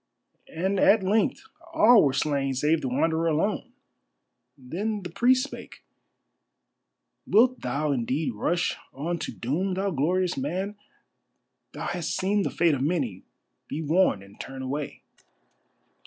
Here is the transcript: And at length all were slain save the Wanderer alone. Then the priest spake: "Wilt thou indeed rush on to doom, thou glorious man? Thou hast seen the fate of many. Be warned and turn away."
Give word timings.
And 0.51 0.79
at 0.79 1.03
length 1.03 1.43
all 1.75 2.01
were 2.01 2.11
slain 2.11 2.55
save 2.55 2.81
the 2.81 2.87
Wanderer 2.89 3.27
alone. 3.27 3.71
Then 4.57 5.03
the 5.03 5.11
priest 5.11 5.43
spake: 5.43 5.83
"Wilt 7.27 7.59
thou 7.61 7.91
indeed 7.91 8.33
rush 8.33 8.77
on 8.95 9.19
to 9.19 9.31
doom, 9.31 9.75
thou 9.75 9.91
glorious 9.91 10.37
man? 10.39 10.75
Thou 11.73 11.85
hast 11.85 12.17
seen 12.17 12.41
the 12.41 12.49
fate 12.49 12.73
of 12.73 12.81
many. 12.81 13.21
Be 13.67 13.83
warned 13.83 14.23
and 14.23 14.39
turn 14.39 14.63
away." 14.63 15.03